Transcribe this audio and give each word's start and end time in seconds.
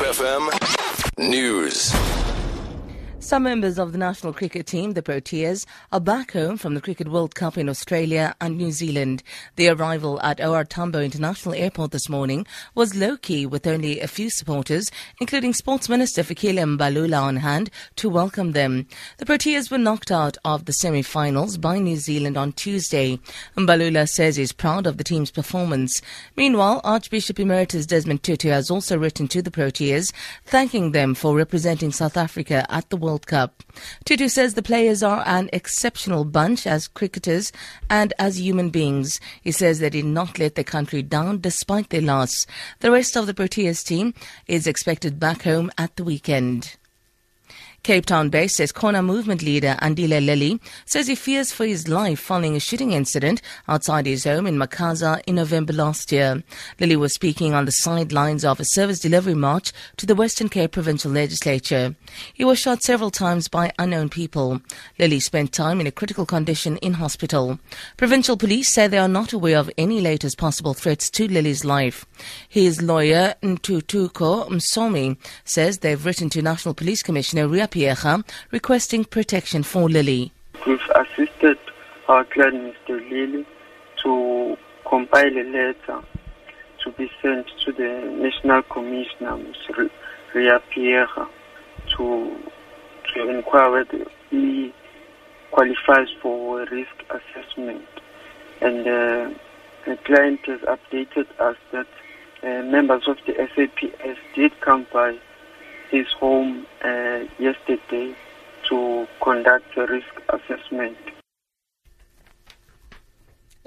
FM 0.00 0.48
News. 1.18 2.19
Some 3.20 3.42
members 3.42 3.78
of 3.78 3.92
the 3.92 3.98
national 3.98 4.32
cricket 4.32 4.66
team, 4.66 4.94
the 4.94 5.02
Proteas, 5.02 5.66
are 5.92 6.00
back 6.00 6.32
home 6.32 6.56
from 6.56 6.74
the 6.74 6.80
Cricket 6.80 7.08
World 7.08 7.34
Cup 7.34 7.58
in 7.58 7.68
Australia 7.68 8.34
and 8.40 8.56
New 8.56 8.72
Zealand. 8.72 9.22
Their 9.56 9.74
arrival 9.74 10.18
at 10.22 10.40
OR 10.40 10.64
Tambo 10.64 11.02
International 11.02 11.54
Airport 11.54 11.90
this 11.90 12.08
morning 12.08 12.46
was 12.74 12.94
low 12.94 13.18
key 13.18 13.44
with 13.44 13.66
only 13.66 14.00
a 14.00 14.08
few 14.08 14.30
supporters, 14.30 14.90
including 15.20 15.52
Sports 15.52 15.86
Minister 15.90 16.22
Fikile 16.22 16.78
Mbalula 16.78 17.20
on 17.20 17.36
hand 17.36 17.68
to 17.96 18.08
welcome 18.08 18.52
them. 18.52 18.86
The 19.18 19.26
Proteas 19.26 19.70
were 19.70 19.76
knocked 19.76 20.10
out 20.10 20.38
of 20.42 20.64
the 20.64 20.72
semi 20.72 21.02
finals 21.02 21.58
by 21.58 21.78
New 21.78 21.96
Zealand 21.96 22.38
on 22.38 22.52
Tuesday. 22.52 23.20
Mbalula 23.54 24.08
says 24.08 24.36
he's 24.36 24.52
proud 24.52 24.86
of 24.86 24.96
the 24.96 25.04
team's 25.04 25.30
performance. 25.30 26.00
Meanwhile, 26.36 26.80
Archbishop 26.84 27.38
Emeritus 27.38 27.84
Desmond 27.84 28.22
Tutu 28.22 28.48
has 28.48 28.70
also 28.70 28.96
written 28.96 29.28
to 29.28 29.42
the 29.42 29.50
Proteas, 29.50 30.10
thanking 30.46 30.92
them 30.92 31.14
for 31.14 31.36
representing 31.36 31.92
South 31.92 32.16
Africa 32.16 32.64
at 32.70 32.88
the 32.88 32.96
World 32.96 33.09
World 33.10 33.26
Cup. 33.26 33.64
Tutu 34.04 34.28
says 34.28 34.54
the 34.54 34.62
players 34.62 35.02
are 35.02 35.24
an 35.26 35.50
exceptional 35.52 36.24
bunch 36.24 36.64
as 36.64 36.86
cricketers 36.86 37.50
and 37.88 38.12
as 38.20 38.38
human 38.38 38.70
beings. 38.70 39.18
He 39.42 39.50
says 39.50 39.80
they 39.80 39.90
did 39.90 40.04
not 40.04 40.38
let 40.38 40.54
the 40.54 40.62
country 40.62 41.02
down 41.02 41.40
despite 41.40 41.90
their 41.90 42.02
loss. 42.02 42.46
The 42.78 42.92
rest 42.92 43.16
of 43.16 43.26
the 43.26 43.34
Proteas 43.34 43.84
team 43.84 44.14
is 44.46 44.68
expected 44.68 45.18
back 45.18 45.42
home 45.42 45.72
at 45.76 45.96
the 45.96 46.04
weekend. 46.04 46.76
Cape 47.82 48.04
Town 48.04 48.28
based 48.28 48.60
Ses'khona 48.60 49.02
movement 49.02 49.42
leader 49.42 49.74
Andile 49.80 50.24
Lili 50.24 50.60
says 50.84 51.06
he 51.06 51.14
fears 51.14 51.50
for 51.50 51.64
his 51.64 51.88
life 51.88 52.20
following 52.20 52.54
a 52.54 52.60
shooting 52.60 52.92
incident 52.92 53.40
outside 53.68 54.04
his 54.04 54.24
home 54.24 54.46
in 54.46 54.58
Makhaza 54.58 55.22
in 55.26 55.36
November 55.36 55.72
last 55.72 56.12
year. 56.12 56.42
Lili 56.78 56.96
was 56.96 57.14
speaking 57.14 57.54
on 57.54 57.64
the 57.64 57.72
sidelines 57.72 58.44
of 58.44 58.60
a 58.60 58.66
service 58.66 59.00
delivery 59.00 59.34
march 59.34 59.72
to 59.96 60.04
the 60.04 60.14
Western 60.14 60.50
Cape 60.50 60.72
Provincial 60.72 61.10
Legislature. 61.10 61.96
He 62.34 62.44
was 62.44 62.58
shot 62.58 62.82
several 62.82 63.10
times 63.10 63.48
by 63.48 63.72
unknown 63.78 64.10
people. 64.10 64.60
Lili 64.98 65.18
spent 65.18 65.52
time 65.54 65.80
in 65.80 65.86
a 65.86 65.92
critical 65.92 66.26
condition 66.26 66.76
in 66.78 66.94
hospital. 66.94 67.58
Provincial 67.96 68.36
police 68.36 68.68
say 68.68 68.88
they 68.88 68.98
are 68.98 69.08
not 69.08 69.32
aware 69.32 69.56
of 69.58 69.70
any 69.78 70.02
latest 70.02 70.36
possible 70.36 70.74
threats 70.74 71.08
to 71.12 71.26
Lili's 71.26 71.64
life. 71.64 72.04
His 72.46 72.82
lawyer, 72.82 73.36
Ntutuko 73.42 74.48
Msomi, 74.50 75.16
says 75.44 75.78
they've 75.78 76.04
written 76.04 76.28
to 76.30 76.42
National 76.42 76.74
Police 76.74 77.02
Commissioner 77.02 77.48
Ria 77.48 77.69
Requesting 78.50 79.04
protection 79.04 79.62
for 79.62 79.88
Lili. 79.88 80.32
We've 80.66 80.80
assisted 80.94 81.58
our 82.08 82.24
client, 82.24 82.74
Mr. 82.88 83.10
Lili 83.10 83.46
to 84.02 84.56
compile 84.88 85.36
a 85.36 85.44
letter 85.44 86.00
to 86.82 86.90
be 86.92 87.10
sent 87.22 87.46
to 87.64 87.72
the 87.72 88.10
National 88.20 88.62
Commissioner, 88.62 89.36
Mr. 89.36 89.90
Ria 90.34 90.60
Pierre, 90.70 91.08
to, 91.96 92.36
to 93.14 93.28
inquire 93.28 93.70
whether 93.70 94.06
he 94.30 94.72
qualifies 95.50 96.08
for 96.22 96.64
risk 96.66 97.04
assessment. 97.10 97.86
And 98.60 98.80
uh, 98.86 99.38
the 99.86 99.96
client 100.04 100.40
has 100.46 100.60
updated 100.60 101.26
us 101.38 101.56
that 101.72 101.86
uh, 102.42 102.62
members 102.64 103.06
of 103.06 103.18
the 103.26 103.34
SAPS 103.54 104.18
did 104.34 104.58
come 104.60 104.86
by 104.92 105.18
his 105.90 106.06
home 106.18 106.66
uh, 106.84 107.20
yesterday 107.38 108.14
to 108.68 109.06
conduct 109.22 109.76
a 109.76 109.86
risk 109.86 110.08
assessment. 110.28 110.96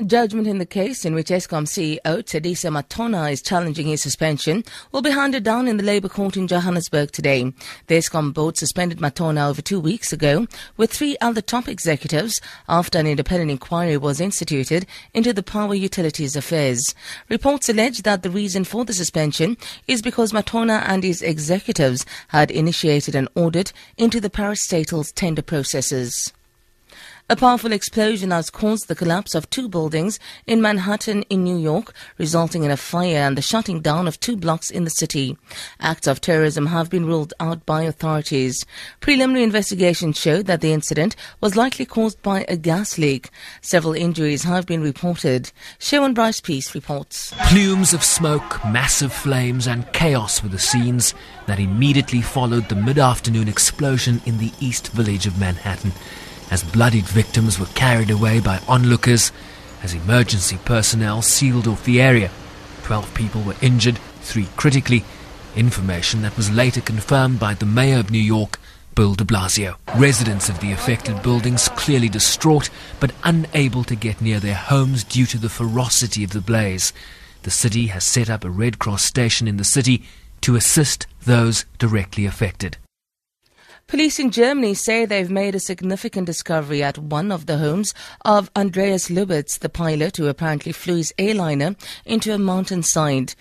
Judgment 0.07 0.47
in 0.47 0.57
the 0.57 0.65
case 0.65 1.05
in 1.05 1.13
which 1.15 1.29
Eskom 1.29 1.65
CEO 1.65 1.99
Tshediso 2.01 2.69
Matona 2.71 3.31
is 3.31 3.41
challenging 3.41 3.87
his 3.87 4.01
suspension 4.01 4.63
will 4.91 5.01
be 5.01 5.11
handed 5.11 5.43
down 5.43 5.67
in 5.67 5.77
the 5.77 5.83
Labour 5.83 6.09
Court 6.09 6.35
in 6.35 6.47
Johannesburg 6.47 7.11
today. 7.11 7.53
The 7.87 7.95
Eskom 7.95 8.33
board 8.33 8.57
suspended 8.57 8.99
Matona 8.99 9.49
over 9.49 9.61
two 9.61 9.79
weeks 9.79 10.11
ago 10.11 10.47
with 10.77 10.91
three 10.91 11.15
other 11.21 11.41
top 11.41 11.67
executives 11.67 12.41
after 12.67 12.99
an 12.99 13.07
independent 13.07 13.51
inquiry 13.51 13.97
was 13.97 14.19
instituted 14.19 14.85
into 15.13 15.31
the 15.31 15.43
power 15.43 15.73
utilities 15.73 16.35
affairs. 16.35 16.93
Reports 17.29 17.69
allege 17.69 18.01
that 18.01 18.23
the 18.23 18.29
reason 18.29 18.63
for 18.63 18.85
the 18.85 18.93
suspension 18.93 19.57
is 19.87 20.01
because 20.01 20.33
Matona 20.33 20.83
and 20.85 21.03
his 21.03 21.21
executives 21.21 22.05
had 22.27 22.51
initiated 22.51 23.15
an 23.15 23.27
audit 23.35 23.71
into 23.97 24.19
the 24.19 24.29
parastatal's 24.29 25.11
tender 25.11 25.41
processes. 25.41 26.33
A 27.33 27.35
powerful 27.35 27.71
explosion 27.71 28.29
has 28.29 28.51
caused 28.51 28.87
the 28.87 28.95
collapse 28.95 29.33
of 29.33 29.49
two 29.49 29.67
buildings 29.67 30.19
in 30.45 30.61
Manhattan 30.61 31.23
in 31.31 31.43
New 31.43 31.57
York, 31.57 31.91
resulting 32.19 32.63
in 32.63 32.69
a 32.69 32.77
fire 32.77 33.17
and 33.17 33.35
the 33.35 33.41
shutting 33.41 33.81
down 33.81 34.07
of 34.07 34.19
two 34.19 34.37
blocks 34.37 34.69
in 34.69 34.83
the 34.83 34.91
city. 34.91 35.35
Acts 35.79 36.05
of 36.05 36.21
terrorism 36.21 36.67
have 36.67 36.91
been 36.91 37.07
ruled 37.07 37.33
out 37.39 37.65
by 37.65 37.81
authorities. 37.81 38.67
Preliminary 38.99 39.41
investigations 39.41 40.19
showed 40.19 40.45
that 40.45 40.61
the 40.61 40.73
incident 40.73 41.15
was 41.41 41.55
likely 41.55 41.87
caused 41.87 42.21
by 42.21 42.45
a 42.47 42.55
gas 42.55 42.99
leak. 42.99 43.31
Several 43.61 43.95
injuries 43.95 44.43
have 44.43 44.67
been 44.67 44.83
reported. 44.83 45.51
Sharon 45.79 46.13
Bryce 46.13 46.39
Peace 46.39 46.75
reports. 46.75 47.33
Plumes 47.47 47.95
of 47.95 48.03
smoke, 48.03 48.63
massive 48.63 49.11
flames, 49.11 49.65
and 49.65 49.91
chaos 49.91 50.43
were 50.43 50.49
the 50.49 50.59
scenes 50.59 51.15
that 51.47 51.59
immediately 51.59 52.21
followed 52.21 52.69
the 52.69 52.75
mid 52.75 52.99
afternoon 52.99 53.47
explosion 53.47 54.21
in 54.27 54.37
the 54.37 54.51
East 54.59 54.89
Village 54.89 55.25
of 55.25 55.39
Manhattan 55.39 55.93
as 56.51 56.63
bloodied 56.63 57.05
victims 57.05 57.59
were 57.59 57.65
carried 57.67 58.09
away 58.09 58.39
by 58.39 58.59
onlookers 58.67 59.31
as 59.81 59.93
emergency 59.93 60.57
personnel 60.65 61.21
sealed 61.21 61.67
off 61.67 61.83
the 61.85 62.01
area. 62.01 62.31
Twelve 62.83 63.13
people 63.13 63.41
were 63.41 63.55
injured, 63.61 63.97
three 64.21 64.47
critically, 64.55 65.03
information 65.55 66.21
that 66.21 66.35
was 66.37 66.51
later 66.51 66.81
confirmed 66.81 67.39
by 67.39 67.53
the 67.53 67.65
mayor 67.65 67.99
of 67.99 68.09
New 68.09 68.19
York, 68.19 68.59
Bill 68.95 69.15
de 69.15 69.23
Blasio. 69.23 69.75
Residents 69.95 70.49
of 70.49 70.59
the 70.59 70.71
affected 70.71 71.21
buildings 71.23 71.69
clearly 71.69 72.09
distraught 72.09 72.69
but 72.99 73.11
unable 73.23 73.83
to 73.83 73.95
get 73.95 74.21
near 74.21 74.39
their 74.39 74.55
homes 74.55 75.03
due 75.03 75.25
to 75.25 75.37
the 75.37 75.49
ferocity 75.49 76.23
of 76.23 76.31
the 76.31 76.41
blaze. 76.41 76.93
The 77.43 77.51
city 77.51 77.87
has 77.87 78.03
set 78.03 78.29
up 78.29 78.43
a 78.43 78.49
Red 78.49 78.79
Cross 78.79 79.03
station 79.03 79.47
in 79.47 79.57
the 79.57 79.63
city 79.63 80.03
to 80.41 80.55
assist 80.55 81.07
those 81.25 81.65
directly 81.79 82.25
affected. 82.25 82.77
Police 83.87 84.17
in 84.17 84.31
Germany 84.31 84.73
say 84.73 85.05
they've 85.05 85.29
made 85.29 85.55
a 85.55 85.59
significant 85.59 86.25
discovery 86.25 86.81
at 86.81 86.97
one 86.97 87.31
of 87.31 87.45
the 87.45 87.57
homes 87.57 87.93
of 88.25 88.49
Andreas 88.55 89.09
Lubitz, 89.09 89.59
the 89.59 89.69
pilot 89.69 90.17
who 90.17 90.27
apparently 90.27 90.71
flew 90.71 90.95
his 90.95 91.13
airliner 91.19 91.75
into 92.05 92.33
a 92.33 92.39
mountainside. 92.39 93.35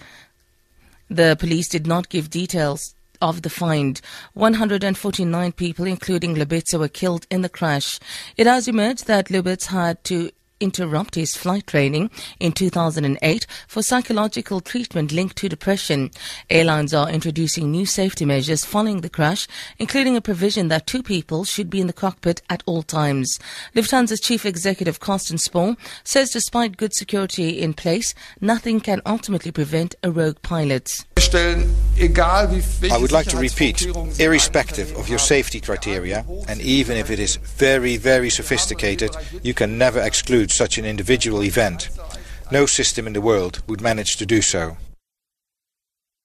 The 1.09 1.37
police 1.39 1.69
did 1.69 1.87
not 1.87 2.09
give 2.09 2.29
details 2.29 2.95
of 3.21 3.43
the 3.43 3.51
find. 3.51 4.01
149 4.35 5.53
people, 5.53 5.87
including 5.87 6.35
Lubitz, 6.35 6.77
were 6.79 6.89
killed 6.89 7.27
in 7.31 7.41
the 7.43 7.49
crash. 7.49 7.99
It 8.37 8.47
has 8.47 8.69
emerged 8.69 9.07
that 9.07 9.29
Lubitz 9.31 9.67
had 9.67 10.03
to 10.05 10.33
interrupt 10.63 11.17
his 11.17 11.37
flight 11.37 11.67
training 11.67 12.11
in 12.39 12.53
2008 12.53 13.47
for 13.67 13.83
psychological 13.83 14.61
treatment 14.61 15.13
linked 15.13 15.37
to 15.37 15.49
depression. 15.49 16.11
Airlines 16.49 16.95
are 16.95 17.11
introducing 17.11 17.71
new 17.71 17.85
safety 17.85 18.25
measures 18.25 18.65
following 18.65 19.01
the 19.01 19.11
crash, 19.11 19.49
including 19.79 20.17
a 20.17 20.21
provision 20.21 20.69
that 20.69 20.87
two 20.87 21.03
people 21.03 21.45
should 21.45 21.69
be 21.69 21.81
in 21.81 21.87
the 21.89 21.93
cockpit 21.93 22.43
at 22.49 22.63
all 22.67 22.83
times. 22.83 23.39
Lufthansa's 23.75 24.21
chief 24.21 24.47
executive 24.47 25.01
Carsten 25.01 25.39
Spohr 25.39 25.77
says 26.05 26.31
despite 26.31 26.77
good 26.77 26.95
security 26.95 27.61
in 27.61 27.75
place, 27.75 28.15
nothing 28.41 28.81
can 28.81 29.03
ultimately 29.05 29.51
prevent 29.51 29.95
a 30.03 30.11
rogue 30.11 30.41
pilot. 30.43 31.05
I 32.91 32.99
would 32.99 33.13
like 33.13 33.29
to 33.29 33.37
repeat, 33.37 33.87
irrespective 34.19 34.97
of 34.97 35.09
your 35.09 35.19
safety 35.19 35.61
criteria, 35.61 36.25
and 36.49 36.61
even 36.61 36.97
if 36.97 37.11
it 37.11 37.19
is 37.19 37.37
very, 37.37 37.97
very 37.97 38.31
sophisticated, 38.31 39.15
you 39.43 39.55
can 39.55 39.79
never 39.79 40.01
exclude 40.01 40.51
such 40.51 40.79
an 40.79 40.85
individual 40.85 41.43
event. 41.43 41.91
No 42.51 42.67
system 42.67 43.07
in 43.07 43.13
the 43.13 43.21
world 43.21 43.63
would 43.67 43.81
manage 43.81 44.17
to 44.17 44.27
do 44.27 44.43
so. 44.43 44.77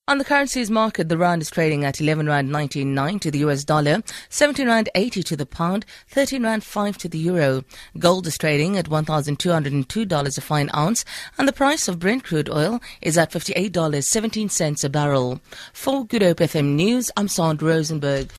On 0.09 0.19
the 0.19 0.23
currencies 0.23 0.71
market, 0.71 1.09
the 1.09 1.17
rand 1.17 1.41
is 1.41 1.49
trading 1.49 1.83
at 1.83 1.99
11 1.99 2.27
rand 2.27 2.49
99 2.49 3.19
to 3.19 3.29
the 3.29 3.39
US 3.39 3.65
dollar, 3.65 4.01
17 4.29 4.65
rand 4.65 4.87
80 4.95 5.21
to 5.23 5.35
the 5.35 5.45
pound, 5.45 5.85
13 6.07 6.43
rand 6.43 6.63
5 6.63 6.97
to 6.99 7.09
the 7.09 7.17
euro. 7.17 7.65
Gold 7.99 8.25
is 8.25 8.37
trading 8.37 8.77
at 8.77 8.85
$1,202 8.85 10.37
a 10.37 10.41
fine 10.41 10.69
ounce, 10.73 11.03
and 11.37 11.45
the 11.45 11.51
price 11.51 11.89
of 11.89 11.99
Brent 11.99 12.23
crude 12.23 12.49
oil 12.49 12.79
is 13.01 13.17
at 13.17 13.31
$58.17 13.31 14.81
a 14.85 14.89
barrel. 14.89 15.41
For 15.73 16.05
Good 16.05 16.21
Hope 16.21 16.37
FM 16.37 16.75
News, 16.75 17.11
I'm 17.17 17.27
Sandra 17.27 17.67
Rosenberg. 17.67 18.31